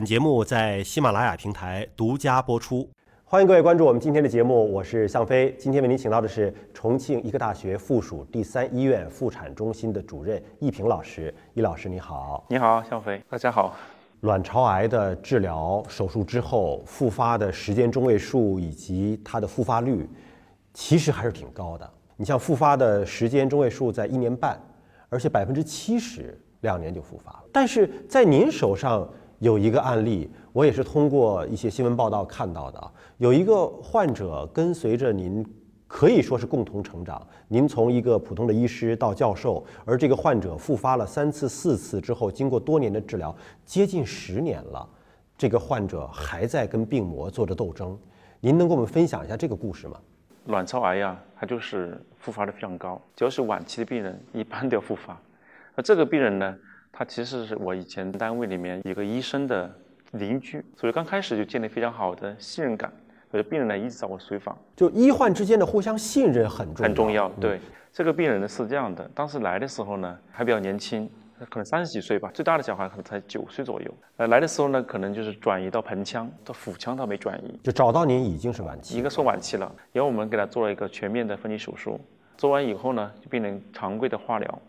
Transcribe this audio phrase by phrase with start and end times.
[0.00, 2.88] 本节目在喜马拉雅平台独家播出，
[3.22, 5.54] 欢迎各位关注我们今天的节目，我是向飞。
[5.58, 11.34] 今天为您请到的是重庆医科大学附属第三医院妇产中心的主任易平老师。
[11.52, 13.76] 易老师你好，你好，向飞，大家好。
[14.20, 20.08] 卵巢癌的治疗手术之后复发的时间中位数以及它的复发率，
[20.72, 21.86] 其实还是挺高的。
[22.16, 24.58] 你像复发的时间中位数在一年半，
[25.10, 27.44] 而且百分之七十两年就复发了。
[27.52, 29.06] 但是在您手上。
[29.40, 32.90] 有一个案例，我也是通过一些新闻报道看到的。
[33.16, 35.44] 有一个患者跟随着您，
[35.86, 37.26] 可以说是共同成长。
[37.48, 43.34] 您从一个普通的医师到教授，而这个患者复发了三次、四次之后，经过多年的治疗，
[43.64, 44.86] 接近十年了，
[45.38, 47.98] 这个患者还在跟病魔做着斗争。
[48.40, 49.98] 您能跟我们分享一下这个故事吗？
[50.48, 55.18] 卵巢癌呀，它就是复发的非常高，只要是晚期的病人，一般都要复发。
[55.74, 56.54] 那这个病人呢？
[56.92, 59.70] 他其实是我以前单位里面一个医生的
[60.12, 62.92] 邻居，所以刚开始就建立非常好的信任感。
[63.30, 67.28] 所以病人呢一直找我随访，就医患之间的互相信任很重很重要。
[67.40, 67.60] 对，
[67.92, 71.08] 这个病人呢是这样的，当时来的时候呢还比较年轻，
[71.48, 73.94] 可能三十几岁吧，最大的小孩可能才九岁左右。
[74.16, 82.00] 呃，来的时候呢可能就是转移到盆腔，到腹腔倒没转移，就找到您已经是晚期，一个说晚期了，然后我们给他做了一个全面的分离手术，
[82.36, 84.62] 做完以后呢，病人常规的化疗。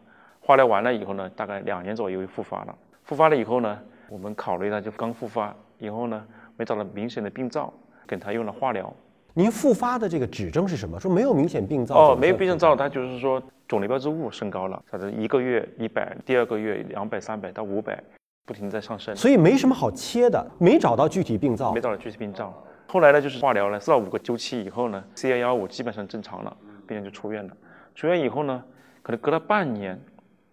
[0.52, 2.76] 化疗完了以后呢，大概两年左右又复发了。
[3.06, 6.22] 复发了以后呢，我们考虑呢就刚复发以后呢，
[6.58, 7.74] 没找到明显的病灶，
[8.06, 8.94] 给他用了化疗。
[9.34, 11.00] 您复发的这个指征是什么？
[11.00, 17.98] 说没有明显病灶哦，没有病灶，他就是说肿瘤标志物升高了，他是一个月一百，第二个月两百、三百到五百，
[18.46, 19.16] 不停在上升。
[19.16, 22.54] 所以没什么好切的，没找到具体病灶，没找到具体病灶。
[22.88, 27.56] 后来呢，就是化疗了四到五个周期以后呢，CA 幺五基本上正常了，病人就出院了。
[27.96, 28.62] 出院以后呢，
[29.02, 29.98] 可能隔了半年。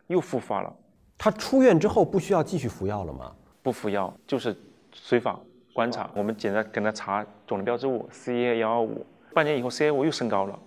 [0.08, 0.74] 又复发了，
[1.16, 3.34] 他出院之后不需要继续服药了吗？
[3.62, 4.56] 不服药，就是
[4.92, 5.40] 随访
[5.72, 6.10] 观察。
[6.14, 10.58] 我们简单给他查肿瘤标志物 CA 幺二五，半年以后 CA 五又升高了，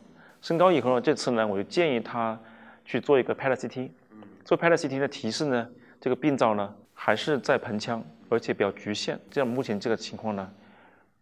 [0.42, 2.39] 升高以后呢，这次呢我就建议他
[2.86, 3.89] 去做一个 PET CT。
[4.45, 5.67] 做 PET CT 的提示呢，
[5.99, 9.20] 这个病灶呢还是在盆腔，而且比较局限。
[9.30, 10.48] 这样目前这个情况呢，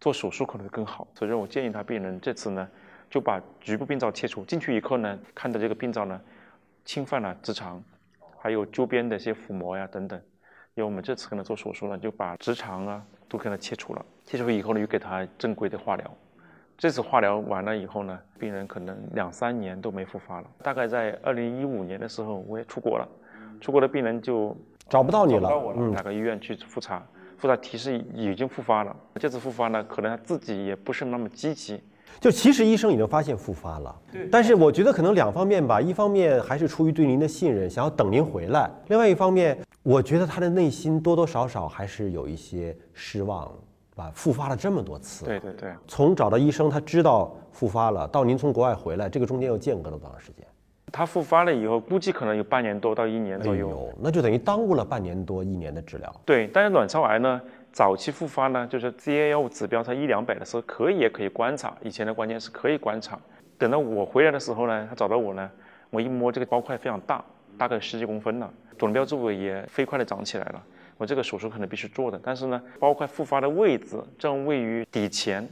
[0.00, 1.08] 做手术可能会更好。
[1.14, 2.68] 所以说我建议他病人这次呢
[3.08, 6.20] 就把局部病灶切除，进去以后呢，看到这个病灶呢
[6.84, 7.82] 侵犯了直肠。
[8.42, 10.18] 还有周边的一些腹膜呀等等，
[10.74, 14.02] 因为我们这次可能做手术呢，就把直肠啊都给它切除了。
[14.24, 16.10] 切除以后呢，又给他正规的化疗。
[16.78, 20.46] 这次化疗完了以后呢，病人可能两三年都没复发了。
[20.62, 23.06] 大概在二零一五年的时候，我也出国了，
[23.60, 24.56] 出国的病人就
[24.88, 25.50] 找不到你了。
[25.76, 27.06] 嗯，哪个医院去复查？
[27.36, 28.96] 复查提示已经复发了。
[29.16, 31.82] 这次复发呢，可能他自己也不是那么积极。
[32.18, 34.28] 就其实医生已经发现复发了，对。
[34.30, 43.50] 但是我觉得可能两方面吧，一方面还是出于对您的信任，想要等您回来；另外一方面，我觉得他的内心多多少少还是有一些失望，
[43.94, 44.10] 吧？
[44.14, 45.72] 复发了这么多次，对对对。
[45.86, 50.44] 从找到医生，他知道复发了，到您从国外回来，这个中间又间隔了多长时间？
[50.92, 56.12] 他复发了以后，估计可能有半年多到一年左右，那就等于耽误了半年多一年的治疗。
[56.24, 57.40] 对，但是卵巢癌呢？
[57.72, 61.76] 早期复发呢，就是 CA 幺五指标它一两百的时候，可以也可以观察。
[61.82, 63.18] 以前的关键是可以观察。
[63.56, 65.50] 等到我回来的时候呢，他找到我呢，
[65.90, 67.24] 我一摸这个包块非常大，
[67.56, 70.62] 大概十几公分了，肿瘤标志物也飞快的长起来了。
[70.96, 75.48] 我这个手术可能必须做的，但是呢，包块复发的位置正位于底前，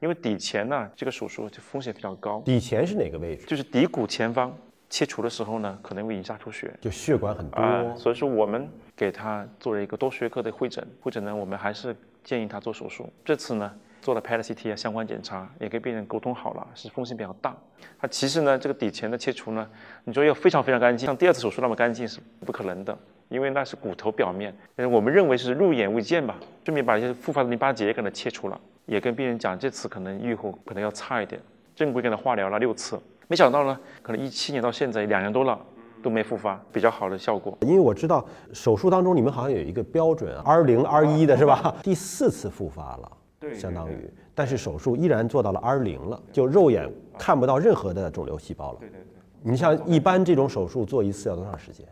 [0.00, 2.40] 因为底前呢，这个手术就风险比较高。
[2.44, 3.46] 底前是哪个位置？
[3.46, 4.56] 就是骶骨前方。
[4.90, 11.94] 切除的时候呢，可能会引发出血，就血管很多，所以说我们给他做了一个多学科的会诊，会诊呢，我们还是
[12.24, 13.12] 建议他做手术。
[13.24, 17.54] 这次呢，做了 PET CT 啊相关检查，也跟病人沟通好了，是风险比较大。
[18.00, 19.68] 他其实呢，这个底前的切除呢，
[20.04, 22.96] 你说要非常非常干净，像第二次手术那么干净是不可能的，
[23.28, 24.56] 因为那是骨头表面，
[24.90, 31.38] 我们认为是肉眼未见吧，顺便把一些复发的淋巴结给它切除了，也跟病人讲这次可能预后可能要差一点，
[31.76, 32.98] 正规给他化疗了六次。
[33.28, 35.58] 没想到呢，可能一七年到现在两年多了
[36.02, 37.56] 都没复发，比较好的效果。
[37.60, 41.76] 因为我知道手术当中你们好像有一个标准，R 零 R 一的是吧？
[41.84, 48.78] 第四次复发了，对，相当于，但是手术依然做到了 R 零了，就肉眼看不到任何的肿瘤细胞了。
[48.80, 49.04] 对对对。
[49.42, 51.86] 你像一般这种手术做一次要多长时间？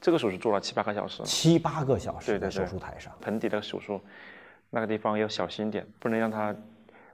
[0.00, 1.24] 这个手术做了七八个小时。
[1.24, 3.12] 七八个小时在手术台上。
[3.20, 4.00] 盆底的手术，
[4.70, 6.54] 那个地方要小心点，不能让它。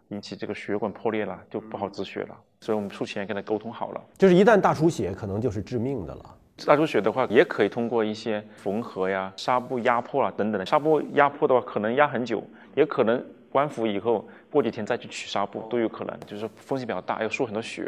[0.09, 2.37] 引起这个血管破裂了，就不好止血了。
[2.65, 6.35] 所以我们术前跟他沟通好了，就是一旦大出血，可能就是致命的了。
[6.65, 10.65] 大出血的话，也可以通过一些缝合呀、纱布压迫啊等等的。
[10.65, 12.43] 纱布压迫的话，可能压很久，
[12.75, 16.19] 也可能关服以后过几天再去取纱布都有可能。
[16.27, 17.87] 就是风险比较大，要输很多血。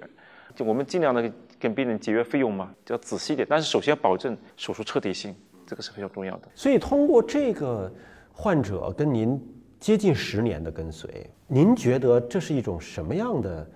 [0.55, 3.49] 就我们尽量的跟病人节约费用嘛，就要仔细点。
[3.49, 5.35] 但是首先要保证手术彻底性，
[5.67, 6.49] 这个是非常重要的。
[6.55, 7.91] 所以通过这个。
[8.39, 9.43] 患者跟您
[9.81, 13.67] 接近十年的跟随，您觉得这是一种什么样的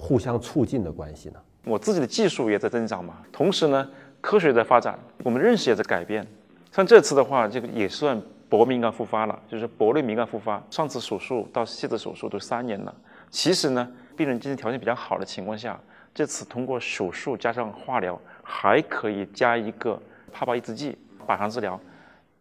[0.00, 1.40] 互相促进的关系呢？
[1.64, 3.86] 我自己的技术也在增长嘛，同时呢，
[4.22, 6.26] 科学在发展，我们认识也在改变。
[6.72, 10.62] 像这次的话，这个也算铂敏感复发了，就是铂类敏感复发。
[10.70, 12.94] 上次手术到现在手术都三年了。
[13.28, 13.86] 其实呢，
[14.16, 15.78] 病人经济条件比较好的情况下，
[16.14, 20.00] 这次通过手术加上化疗，还可以加一个
[20.32, 21.78] 帕巴抑制剂、靶向治疗、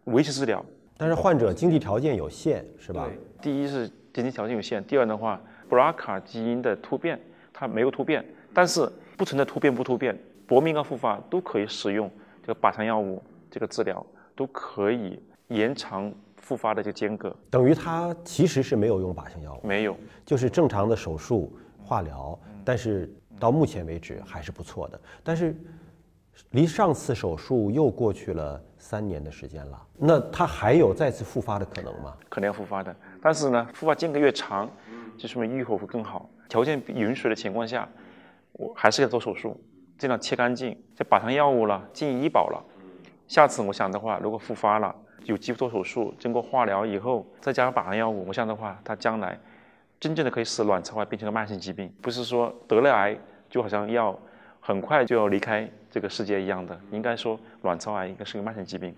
[0.06, 0.66] 维持治疗。
[0.98, 3.06] 但是患者经济条件有限，是吧？
[3.06, 5.40] 对第一是经济条件有限，第二的话
[5.70, 7.20] ，BRCA 基因的突变
[7.60, 8.90] 它没有突变，但是。
[9.18, 10.18] 不存在突变不突变，
[10.48, 12.10] 薄敏感复发都可以使用
[12.42, 13.22] 这个靶向药物，
[13.52, 17.36] 这个治疗都可以延长复发的这个间隔。
[17.50, 19.94] 等于他其实是没有用靶向药物，没有，
[20.26, 21.52] 就是正常的手术
[21.84, 25.02] 化疗，但是到目前为止还是不错的。
[25.22, 25.54] 但是
[26.52, 32.16] 离上次手术又过去了三年的时间了，那他还有再次复发的可能吗？
[32.30, 34.70] 可能要复发的，但是呢，复发间隔越长，
[35.20, 36.28] 就说明愈后会更好。
[36.48, 37.88] 条件允许的情况下。
[38.54, 39.58] 我还是要做手术，
[39.98, 40.78] 尽量切干净。
[40.94, 42.62] 这靶向药物了，进医保了。
[43.26, 44.94] 下次我想的话，如果复发了，
[45.24, 49.40] 有机会做手术，经过化疗以后，再加上靶向药物，我想的话，它将来
[49.98, 53.18] 真正的可以使卵巢癌变成个慢性疾病，不是说得了癌
[53.50, 54.18] 就好像要
[54.60, 56.78] 很快就要离开这个世界一样的。
[56.92, 58.94] 应该说，卵巢癌应该是个慢性疾病。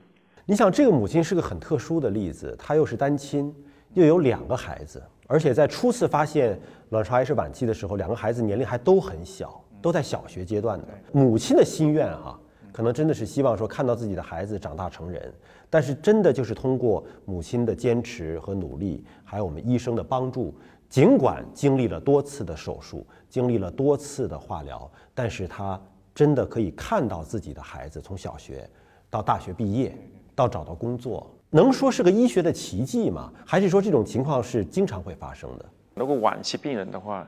[0.47, 3.53] 你想，这个母亲是个很特殊的例子，她又是单亲，
[3.93, 5.01] 又有两个孩子。
[5.27, 6.59] 而且在初次发现
[6.89, 10.87] 卵巢癌是晚期的时候，两个孩子年龄还都很小，都在小学阶段的。
[11.13, 12.37] 母亲的心愿哈，
[12.73, 15.33] 可能真的是希望说看到自己的孩子长大成人。
[15.69, 20.53] 但是真的就是通过母亲的坚持和努力，还有我们医生的帮助，
[20.89, 25.81] 尽管经历了多次的手术，经历了多次的化疗，但是他
[26.13, 28.69] 真的可以看到自己的孩子从小学
[29.09, 29.97] 到大学毕业，
[30.35, 31.33] 到找到工作。
[31.53, 33.29] 能说是个医学的奇迹吗？
[33.45, 35.65] 还是说这种情况是经常会发生的？
[35.95, 37.27] 如果晚期病人的话，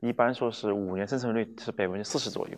[0.00, 2.56] 一般说是五年生存率是百分之四十左右。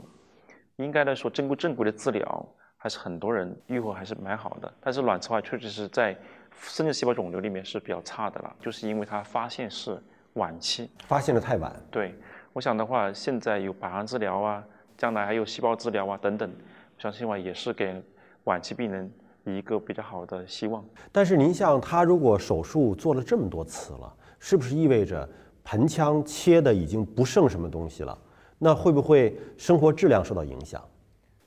[0.77, 2.47] 应该来说，经过正规的治疗，
[2.77, 4.73] 还是很多人愈后还是蛮好的。
[4.81, 6.17] 但是卵巢癌确实是在
[6.61, 10.01] 生殖细胞肿瘤里面是比较差的了，就是因为它发现是
[10.35, 11.75] 晚期，发现的太晚。
[11.91, 12.15] 对，
[12.53, 14.65] 我想的话，现在有靶向治疗啊，
[14.97, 18.01] 将来还有细胞治疗啊等等，我相信话也是给
[18.45, 19.13] 晚期病人。
[19.57, 25.29] 一个比较好的希望，但是您像他如果手术做了这么多次了，是不是意味着
[25.65, 28.19] 盆腔切的已经不剩什么东西了？
[28.59, 30.83] 那会不会生活质量受到影响？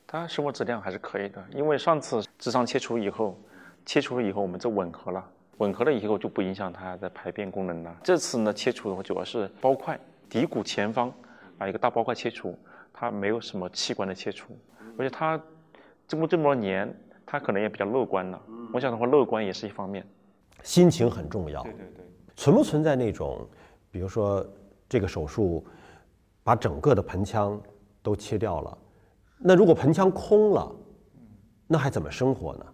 [0.07, 3.37] 他生活质量还是可以的，因为上次直肠切除以后，
[3.85, 5.25] 切除了以后我们就吻合了，
[5.57, 7.95] 吻合了以后就不影响他的排便功能了。
[8.03, 9.99] 这次呢切除的话主要是包块，
[10.29, 11.11] 骶骨前方
[11.57, 12.57] 啊一个大包块切除，
[12.93, 14.57] 他没有什么器官的切除，
[14.97, 15.39] 而且他
[16.07, 16.93] 经过这么多年。
[17.31, 18.41] 他可能也比较乐观了。
[18.73, 20.05] 我想的话，乐观也是一方面，
[20.63, 21.63] 心情很重要。
[21.63, 22.05] 对对对。
[22.35, 23.47] 存不存在那种，
[23.89, 24.45] 比如说
[24.89, 25.65] 这个手术
[26.43, 27.57] 把整个的盆腔
[28.01, 28.77] 都切掉了，
[29.37, 30.69] 那如果盆腔空了，
[31.67, 32.65] 那还怎么生活呢？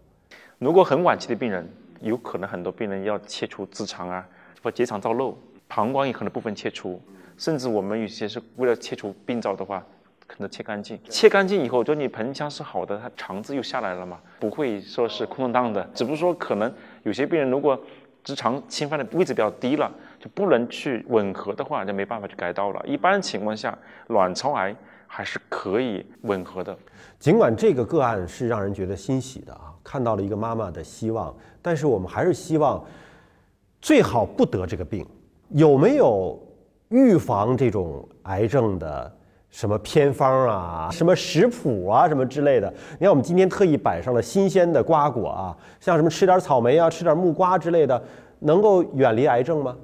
[0.57, 1.69] 如果很晚期的病人，
[2.01, 4.27] 有可能很多病人要切除直肠啊，
[4.63, 5.35] 或结肠造瘘，
[5.67, 6.99] 膀胱也可能部分切除，
[7.37, 9.85] 甚至我们有些是为了切除病灶的话。
[10.27, 15.89] 可能切干净，切干净以后，就你盆腔是好的，它肠子又下来了嘛，不会说是空荡荡的。
[15.93, 16.71] 只不过说可能
[17.03, 17.79] 有些病人如果
[18.23, 19.89] 直肠侵犯的位置比较低了，
[20.19, 22.83] 就不能去吻合的话，就没办法去改道了。
[22.85, 23.75] 一般情况下，
[24.07, 24.75] 卵巢癌
[25.07, 26.77] 还是可以吻合的。
[27.17, 32.83] 尽管这个个案是让人觉得欣喜的啊，看到了一个妈妈的希望，但是我们还是希望
[33.81, 35.07] 最好不得这个病。
[35.51, 36.37] 有没有
[36.89, 39.13] 预防这种癌症的？
[39.49, 42.71] 什么偏方啊，什么食谱啊，什么之类的。
[42.99, 48.01] 你看，我们今天特意摆上了新鲜的瓜果啊，像什么吃点草莓啊，吃点木瓜之类的，
[48.39, 49.75] 能够远离癌症吗？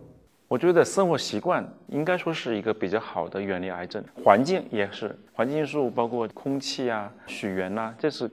[0.47, 8.29] 我觉得生活习惯应该说是一个比较好的远离癌症，环境也是，环境因素包括空气啊、水源呐，这是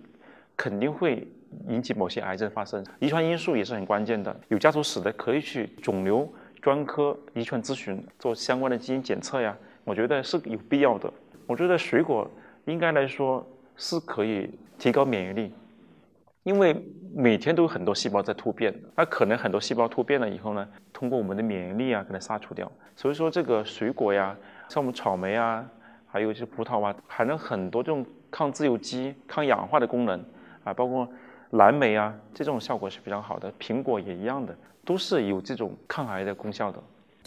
[0.55, 1.27] 肯定会
[1.69, 2.85] 引起某些癌症发生。
[2.99, 9.57] 遗传因素也是很关键的，有家族史的可以去肿瘤专科遗传咨询做相关的基因检测呀。
[9.85, 11.11] 我觉得是有必要的。
[11.51, 12.31] 我觉得水果
[12.67, 13.45] 应该来说
[13.77, 15.53] 是可以提高免疫力，
[16.45, 16.81] 因为
[17.13, 22.71] 每天都有很多细胞在突变，那可能很多细胞突变了以后呢，通过我们的免疫力啊，给它杀除掉。
[22.95, 24.37] 所以说这个水果呀，
[24.69, 25.69] 像我们草莓啊，
[26.07, 30.25] 还有一些葡萄啊，含了很多这种抗自由基、抗氧化的功能
[30.63, 31.09] 啊，包括
[31.51, 33.53] 蓝莓啊，这种效果是非常好的。
[33.59, 36.81] 苹果也一样的，都是有这种抗癌的功效的。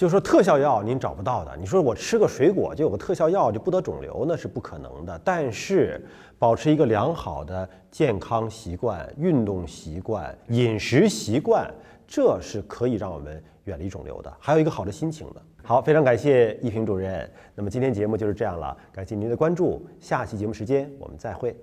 [0.04, 5.18] 就说特效药您找不到的，你说我吃个水果就有个特效药就不得肿瘤，那是不可能的。
[5.24, 6.06] 但是
[6.38, 11.74] 保持一个良好的健康习惯、运动习惯、饮食习惯，
[12.06, 15.42] 这是可以让我们远离肿瘤的，还有一个好的心情的。
[15.64, 17.32] 好，非常感谢一平主任。
[17.56, 21.56] 那么今天节目就是这样了，感谢您的关注，下期节目时间我们再会。